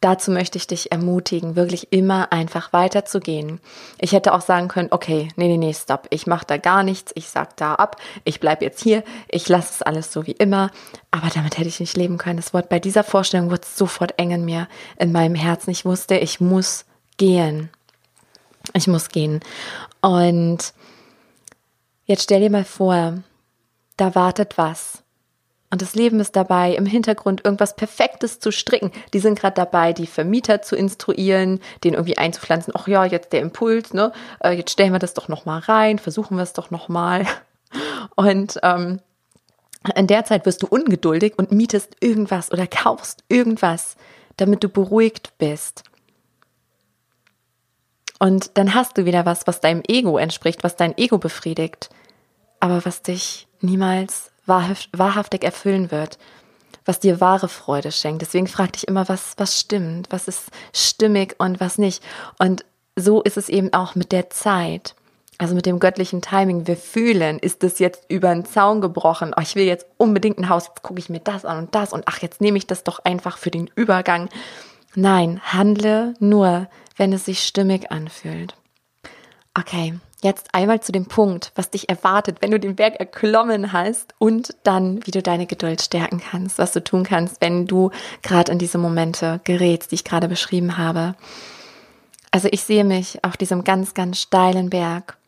[0.00, 3.60] dazu möchte ich dich ermutigen, wirklich immer einfach weiterzugehen.
[3.98, 7.12] Ich hätte auch sagen können, okay, nee, nee, nee, stopp, ich mache da gar nichts,
[7.14, 10.70] ich sag da ab, ich bleib jetzt hier, ich lasse es alles so wie immer,
[11.10, 12.36] aber damit hätte ich nicht leben können.
[12.36, 15.70] Das Wort bei dieser Vorstellung wurde sofort eng in mir, in meinem Herzen.
[15.70, 16.84] Ich wusste, ich muss
[17.16, 17.70] gehen.
[18.74, 19.40] Ich muss gehen.
[20.00, 20.74] Und
[22.04, 23.22] jetzt stell dir mal vor,
[23.96, 25.02] da wartet was
[25.70, 28.90] und das Leben ist dabei, im Hintergrund irgendwas Perfektes zu stricken.
[29.12, 32.72] Die sind gerade dabei, die Vermieter zu instruieren, den irgendwie einzupflanzen.
[32.76, 34.12] Ach ja, jetzt der Impuls, ne?
[34.40, 37.26] Äh, jetzt stellen wir das doch nochmal rein, versuchen wir es doch nochmal.
[38.16, 39.00] Und ähm,
[39.94, 43.96] in der Zeit wirst du ungeduldig und mietest irgendwas oder kaufst irgendwas,
[44.36, 45.84] damit du beruhigt bist.
[48.18, 51.90] Und dann hast du wieder was, was deinem Ego entspricht, was dein Ego befriedigt,
[52.58, 56.18] aber was dich niemals wahrhaftig erfüllen wird,
[56.84, 58.22] was dir wahre Freude schenkt.
[58.22, 62.02] Deswegen frag dich immer, was, was stimmt, was ist stimmig und was nicht.
[62.38, 62.64] Und
[62.96, 64.94] so ist es eben auch mit der Zeit.
[65.40, 66.66] Also mit dem göttlichen Timing.
[66.66, 69.32] Wir fühlen, ist es jetzt über den Zaun gebrochen.
[69.36, 71.92] Oh, ich will jetzt unbedingt ein Haus, jetzt gucke ich mir das an und das
[71.92, 74.28] und ach, jetzt nehme ich das doch einfach für den Übergang.
[74.96, 78.57] Nein, handle nur, wenn es sich stimmig anfühlt.
[79.58, 84.14] Okay, Jetzt einmal zu dem Punkt, was dich erwartet, wenn du den Berg erklommen hast
[84.18, 87.92] und dann, wie du deine Geduld stärken kannst, was du tun kannst, wenn du
[88.22, 91.14] gerade in diese Momente gerätst, die ich gerade beschrieben habe.
[92.32, 95.18] Also ich sehe mich auf diesem ganz, ganz steilen Berg.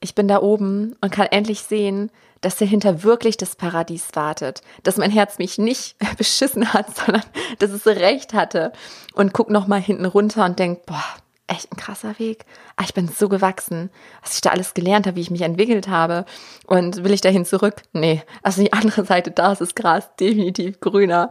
[0.00, 2.10] Ich bin da oben und kann endlich sehen,
[2.40, 7.22] dass dahinter wirklich das Paradies wartet, dass mein Herz mich nicht beschissen hat, sondern
[7.60, 8.72] dass es recht hatte
[9.14, 11.04] und guck noch mal hinten runter und denk, boah,
[11.46, 12.44] echt ein krasser Weg.
[12.76, 13.90] Ah, ich bin so gewachsen,
[14.22, 16.24] was ich da alles gelernt habe, wie ich mich entwickelt habe.
[16.66, 17.82] Und will ich dahin zurück?
[17.92, 18.22] Nee.
[18.42, 21.28] Also die andere Seite, da ist das Gras definitiv grüner.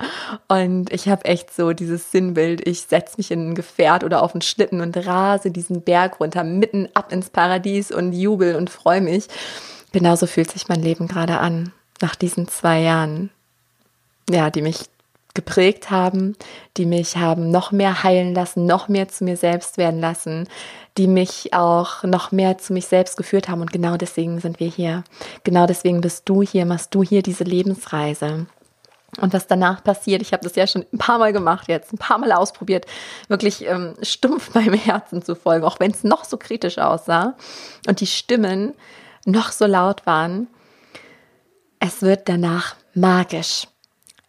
[0.48, 2.68] Und ich habe echt so dieses Sinnbild.
[2.68, 6.44] Ich setze mich in ein Gefährt oder auf einen Schlitten und rase diesen Berg runter,
[6.44, 9.28] mitten ab ins Paradies und jubel und freue mich.
[9.92, 13.30] Genauso fühlt sich mein Leben gerade an, nach diesen zwei Jahren.
[14.30, 14.86] Ja, die mich
[15.34, 16.36] geprägt haben,
[16.78, 20.48] die mich haben noch mehr heilen lassen, noch mehr zu mir selbst werden lassen,
[20.98, 23.62] die mich auch noch mehr zu mich selbst geführt haben.
[23.62, 25.04] Und genau deswegen sind wir hier.
[25.44, 28.48] Genau deswegen bist du hier, machst du hier diese Lebensreise.
[29.20, 31.98] Und was danach passiert, ich habe das ja schon ein paar Mal gemacht jetzt, ein
[31.98, 32.86] paar Mal ausprobiert,
[33.28, 37.36] wirklich ähm, stumpf meinem Herzen zu folgen, auch wenn es noch so kritisch aussah
[37.88, 38.74] und die Stimmen
[39.26, 40.48] noch so laut waren.
[41.80, 43.68] Es wird danach magisch.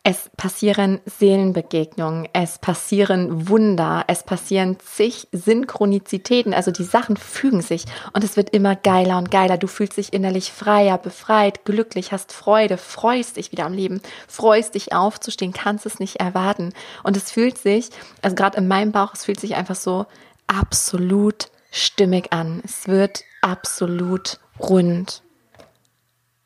[0.05, 7.85] Es passieren Seelenbegegnungen, es passieren Wunder, es passieren zig Synchronizitäten, also die Sachen fügen sich
[8.13, 9.59] und es wird immer geiler und geiler.
[9.59, 14.75] Du fühlst dich innerlich freier, befreit, glücklich, hast Freude, freust dich wieder am Leben, freust
[14.75, 16.73] dich aufzustehen, kannst es nicht erwarten.
[17.05, 17.91] Und es fühlt sich,
[18.23, 20.07] also gerade in meinem Bauch, es fühlt sich einfach so
[20.49, 22.61] absolut stimmig an.
[22.65, 25.23] Es wird absolut rund.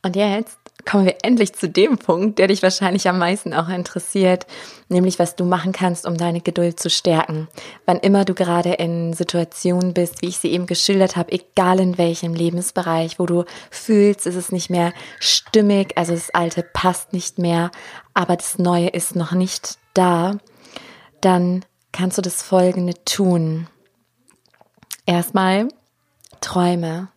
[0.03, 4.47] Und jetzt kommen wir endlich zu dem Punkt, der dich wahrscheinlich am meisten auch interessiert,
[4.89, 7.49] nämlich was du machen kannst, um deine Geduld zu stärken.
[7.85, 11.99] Wann immer du gerade in Situationen bist, wie ich sie eben geschildert habe, egal in
[11.99, 17.39] welchem Lebensbereich, wo du fühlst, ist es nicht mehr stimmig, also das Alte passt nicht
[17.39, 17.71] mehr,
[18.15, 20.39] aber das Neue ist noch nicht da,
[21.21, 23.67] dann kannst du das Folgende tun.
[25.05, 25.69] Erstmal
[26.41, 27.09] träume.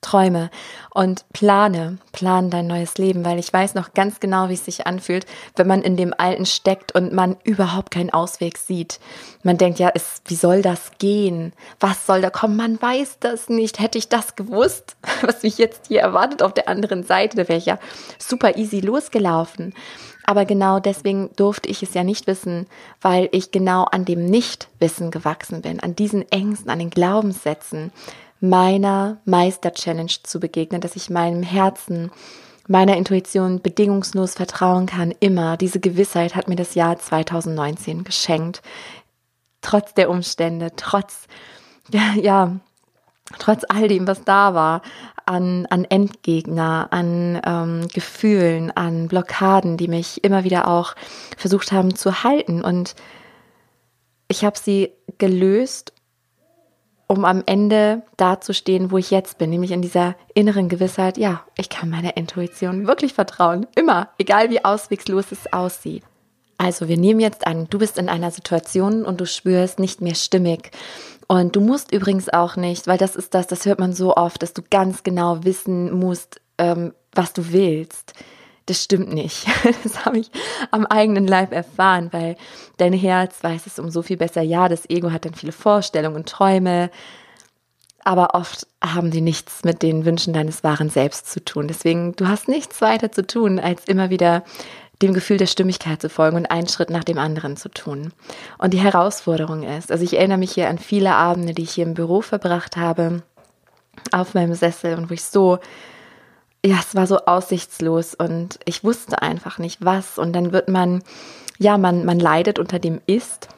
[0.00, 0.50] Träume
[0.92, 4.86] und plane, plane dein neues Leben, weil ich weiß noch ganz genau, wie es sich
[4.86, 8.98] anfühlt, wenn man in dem Alten steckt und man überhaupt keinen Ausweg sieht.
[9.42, 11.52] Man denkt ja, es, wie soll das gehen?
[11.78, 12.56] Was soll da kommen?
[12.56, 13.78] Man weiß das nicht.
[13.78, 17.58] Hätte ich das gewusst, was mich jetzt hier erwartet auf der anderen Seite, da wäre
[17.58, 17.78] ich ja
[18.18, 19.74] super easy losgelaufen.
[20.24, 22.66] Aber genau deswegen durfte ich es ja nicht wissen,
[23.00, 27.90] weil ich genau an dem Nichtwissen gewachsen bin, an diesen Ängsten, an den Glaubenssätzen,
[28.40, 32.10] meiner Meister-Challenge zu begegnen, dass ich meinem Herzen,
[32.66, 35.56] meiner Intuition bedingungslos vertrauen kann, immer.
[35.56, 38.62] Diese Gewissheit hat mir das Jahr 2019 geschenkt.
[39.60, 41.26] Trotz der Umstände, trotz
[42.16, 42.56] ja,
[43.38, 44.82] trotz all dem, was da war,
[45.26, 50.94] an, an Endgegner, an ähm, Gefühlen, an Blockaden, die mich immer wieder auch
[51.36, 52.62] versucht haben zu halten.
[52.62, 52.94] Und
[54.28, 55.92] ich habe sie gelöst,
[57.10, 61.68] um am Ende dazustehen, wo ich jetzt bin, nämlich in dieser inneren Gewissheit, ja, ich
[61.68, 63.66] kann meiner Intuition wirklich vertrauen.
[63.74, 66.04] Immer, egal wie auswegslos es aussieht.
[66.56, 70.14] Also, wir nehmen jetzt an, du bist in einer Situation und du spürst nicht mehr
[70.14, 70.70] stimmig.
[71.26, 74.40] Und du musst übrigens auch nicht, weil das ist das, das hört man so oft,
[74.40, 78.14] dass du ganz genau wissen musst, ähm, was du willst.
[78.70, 79.48] Das stimmt nicht.
[79.82, 80.30] Das habe ich
[80.70, 82.36] am eigenen Leib erfahren, weil
[82.76, 84.42] dein Herz weiß es um so viel besser.
[84.42, 86.88] Ja, das Ego hat dann viele Vorstellungen und Träume,
[88.04, 91.66] aber oft haben die nichts mit den Wünschen deines wahren Selbst zu tun.
[91.66, 94.44] Deswegen, du hast nichts weiter zu tun, als immer wieder
[95.02, 98.12] dem Gefühl der Stimmigkeit zu folgen und einen Schritt nach dem anderen zu tun.
[98.58, 101.86] Und die Herausforderung ist, also ich erinnere mich hier an viele Abende, die ich hier
[101.86, 103.24] im Büro verbracht habe,
[104.12, 105.58] auf meinem Sessel und wo ich so,
[106.64, 110.18] ja, es war so aussichtslos und ich wusste einfach nicht was.
[110.18, 111.02] Und dann wird man,
[111.58, 113.48] ja, man, man leidet unter dem Ist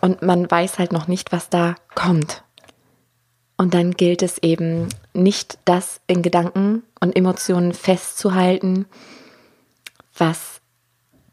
[0.00, 2.42] und man weiß halt noch nicht, was da kommt.
[3.56, 8.86] Und dann gilt es eben nicht, das in Gedanken und Emotionen festzuhalten,
[10.16, 10.60] was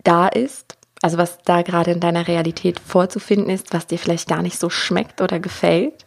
[0.04, 4.42] da ist, also was da gerade in deiner Realität vorzufinden ist, was dir vielleicht gar
[4.42, 6.06] nicht so schmeckt oder gefällt,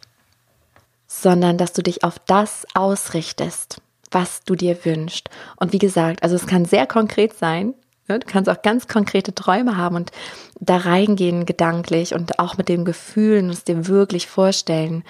[1.07, 5.29] sondern dass du dich auf das ausrichtest, was du dir wünschst.
[5.55, 7.73] Und wie gesagt, also es kann sehr konkret sein.
[8.07, 8.19] Ne?
[8.19, 10.11] Du kannst auch ganz konkrete Träume haben und
[10.59, 15.03] da reingehen gedanklich und auch mit dem Gefühl und es dir wirklich vorstellen,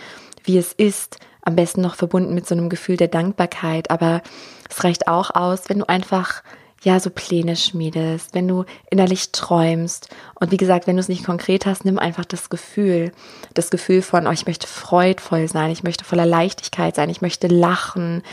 [0.44, 3.90] wie es ist, am besten noch verbunden mit so einem Gefühl der Dankbarkeit.
[3.90, 4.22] Aber
[4.70, 6.44] es reicht auch aus, wenn du einfach
[6.84, 10.10] ja, so Pläne schmiedest, wenn du innerlich träumst.
[10.40, 13.12] Und wie gesagt, wenn du es nicht konkret hast, nimm einfach das Gefühl.
[13.54, 17.48] Das Gefühl von, oh, ich möchte freudvoll sein, ich möchte voller Leichtigkeit sein, ich möchte
[17.48, 18.24] lachen.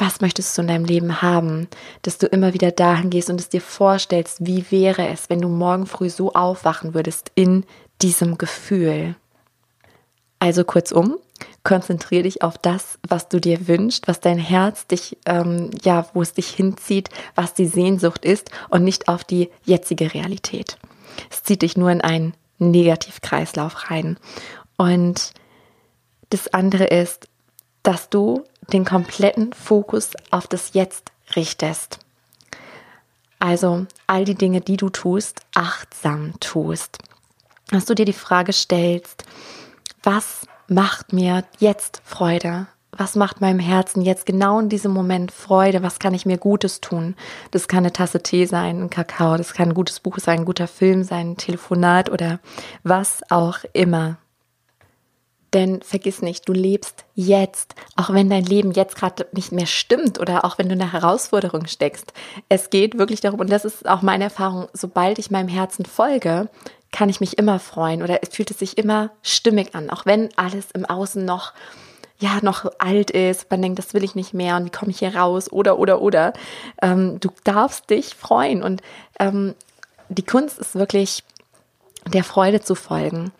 [0.00, 1.68] Was möchtest du in deinem Leben haben?
[2.00, 5.48] Dass du immer wieder dahin gehst und es dir vorstellst, wie wäre es, wenn du
[5.48, 7.64] morgen früh so aufwachen würdest in
[8.00, 9.14] diesem Gefühl.
[10.38, 11.18] Also kurzum,
[11.64, 16.22] konzentriere dich auf das, was du dir wünschst, was dein Herz dich, ähm, ja, wo
[16.22, 20.78] es dich hinzieht, was die Sehnsucht ist und nicht auf die jetzige Realität.
[21.30, 24.16] Es zieht dich nur in einen Negativkreislauf rein.
[24.78, 25.34] Und
[26.30, 27.28] das andere ist,
[27.82, 31.98] dass du den kompletten Fokus auf das Jetzt richtest.
[33.38, 36.98] Also all die Dinge, die du tust, achtsam tust.
[37.70, 39.24] Dass du dir die Frage stellst,
[40.02, 42.66] was macht mir jetzt Freude?
[42.92, 45.82] Was macht meinem Herzen jetzt genau in diesem Moment Freude?
[45.82, 47.14] Was kann ich mir Gutes tun?
[47.50, 50.44] Das kann eine Tasse Tee sein, ein Kakao, das kann ein gutes Buch sein, ein
[50.44, 52.40] guter Film sein, ein Telefonat oder
[52.82, 54.16] was auch immer.
[55.52, 60.20] Denn vergiss nicht, du lebst jetzt, auch wenn dein Leben jetzt gerade nicht mehr stimmt
[60.20, 62.12] oder auch wenn du in einer Herausforderung steckst.
[62.48, 66.48] Es geht wirklich darum, und das ist auch meine Erfahrung, sobald ich meinem Herzen folge,
[66.92, 70.28] kann ich mich immer freuen oder es fühlt es sich immer stimmig an, auch wenn
[70.36, 71.52] alles im Außen noch
[72.20, 74.98] ja noch alt ist, man denkt, das will ich nicht mehr und wie komme ich
[74.98, 76.32] hier raus oder oder oder.
[76.82, 78.82] Ähm, du darfst dich freuen und
[79.18, 79.54] ähm,
[80.10, 81.24] die Kunst ist wirklich
[82.12, 83.32] der Freude zu folgen,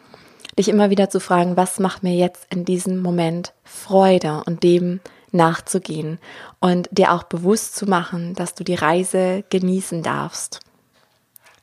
[0.61, 5.01] dich immer wieder zu fragen, was macht mir jetzt in diesem Moment Freude und dem
[5.33, 6.19] nachzugehen
[6.61, 10.61] und dir auch bewusst zu machen, dass du die Reise genießen darfst.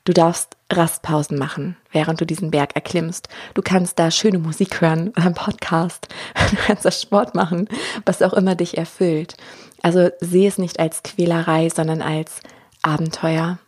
[0.04, 3.28] Du darfst Rastpausen machen, während du diesen Berg erklimmst.
[3.54, 6.08] Du kannst da schöne Musik hören einen Podcast.
[6.50, 7.68] Du kannst da Sport machen,
[8.04, 9.36] was auch immer dich erfüllt.
[9.80, 12.40] Also sehe es nicht als Quälerei, sondern als
[12.82, 13.58] Abenteuer,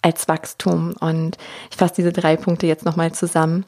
[0.00, 0.96] als Wachstum.
[0.98, 1.36] Und
[1.70, 3.64] ich fasse diese drei Punkte jetzt nochmal zusammen,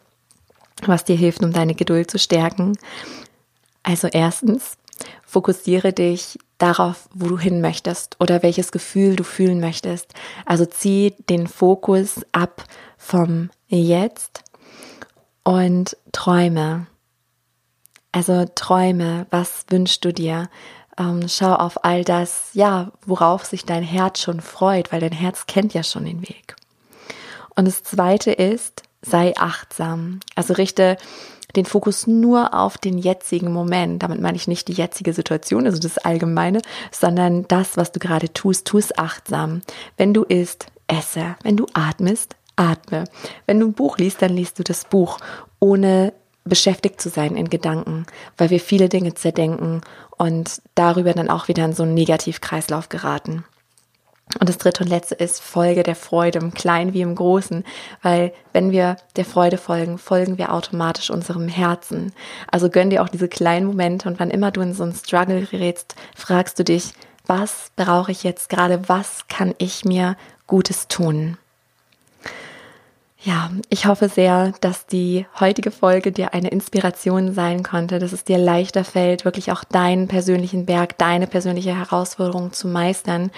[0.89, 2.77] was dir hilft, um deine Geduld zu stärken.
[3.83, 4.77] Also erstens,
[5.25, 10.15] fokussiere dich darauf, wo du hin möchtest oder welches Gefühl du fühlen möchtest.
[10.47, 12.65] Also zieh den Fokus ab
[12.97, 14.43] vom Jetzt
[15.43, 16.87] und träume.
[18.13, 20.49] Also träume, was wünschst du dir?
[20.97, 25.47] Ähm, schau auf all das, ja, worauf sich dein Herz schon freut, weil dein Herz
[25.47, 26.55] kennt ja schon den Weg.
[27.57, 30.21] Und das Zweite ist, sei achtsam.
[30.35, 30.97] Also richte
[31.57, 34.03] den Fokus nur auf den jetzigen Moment.
[34.03, 38.33] Damit meine ich nicht die jetzige Situation, also das Allgemeine, sondern das, was du gerade
[38.33, 39.63] tust, tu es achtsam.
[39.97, 41.37] Wenn du isst, esse.
[41.43, 43.05] Wenn du atmest, atme.
[43.47, 45.19] Wenn du ein Buch liest, dann liest du das Buch,
[45.61, 46.13] ohne
[46.45, 49.81] beschäftigt zu sein in Gedanken, weil wir viele Dinge zerdenken
[50.19, 53.45] und darüber dann auch wieder in so einen Negativkreislauf geraten.
[54.41, 57.65] Und das dritte und letzte ist Folge der Freude im Kleinen wie im Großen,
[58.03, 62.13] weil wenn wir der Freude folgen, folgen wir automatisch unserem Herzen.
[62.51, 65.47] Also gönn dir auch diese kleinen Momente und wann immer du in so einen Struggle
[65.47, 66.95] gerätst, fragst du dich,
[67.27, 70.17] was brauche ich jetzt gerade, was kann ich mir
[70.47, 71.39] Gutes tun?
[73.25, 78.25] Ja, ich hoffe sehr, dass die heutige Folge dir eine Inspiration sein konnte, dass es
[78.25, 83.31] dir leichter fällt, wirklich auch deinen persönlichen Berg, deine persönliche Herausforderung zu meistern.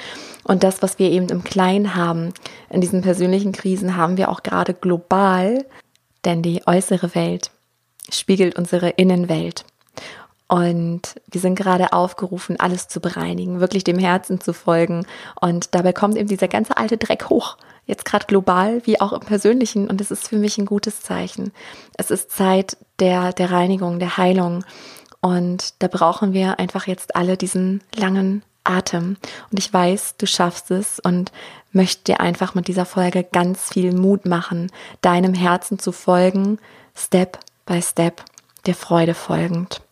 [0.43, 2.34] Und das, was wir eben im Kleinen haben,
[2.68, 5.64] in diesen persönlichen Krisen, haben wir auch gerade global,
[6.24, 7.53] denn die äußere Welt
[8.11, 9.64] spiegelt unsere Innenwelt.
[10.49, 15.07] Und wir sind gerade aufgerufen, alles zu bereinigen, wirklich dem Herzen zu folgen.
[15.41, 17.57] Und dabei kommt eben dieser ganze alte Dreck hoch.
[17.87, 19.89] Jetzt gerade global wie auch im Persönlichen.
[19.89, 21.53] Und es ist für mich ein gutes Zeichen.
[21.97, 24.64] Es ist Zeit der, der Reinigung, der Heilung.
[25.20, 29.16] Und da brauchen wir einfach jetzt alle diesen langen Atem.
[29.51, 31.32] Und ich weiß, du schaffst es und
[31.72, 34.70] möchte dir einfach mit dieser Folge ganz viel Mut machen,
[35.01, 36.59] deinem Herzen zu folgen,
[36.95, 38.22] Step by Step,
[38.66, 39.82] der Freude folgend.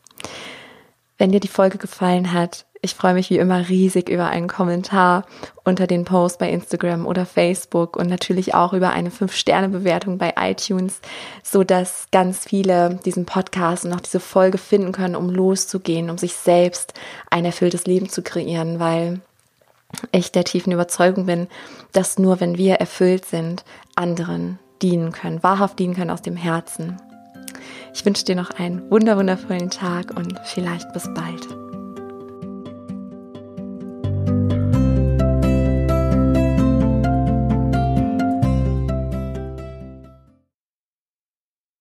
[1.18, 5.24] Wenn dir die Folge gefallen hat, ich freue mich wie immer riesig über einen Kommentar
[5.64, 11.00] unter den Post bei Instagram oder Facebook und natürlich auch über eine 5-Sterne-Bewertung bei iTunes,
[11.42, 16.18] so dass ganz viele diesen Podcast und auch diese Folge finden können, um loszugehen, um
[16.18, 16.92] sich selbst
[17.30, 19.20] ein erfülltes Leben zu kreieren, weil
[20.12, 21.48] ich der tiefen Überzeugung bin,
[21.92, 23.64] dass nur wenn wir erfüllt sind,
[23.94, 27.00] anderen dienen können, wahrhaft dienen können aus dem Herzen.
[27.94, 31.73] Ich wünsche dir noch einen wunderwundervollen Tag und vielleicht bis bald.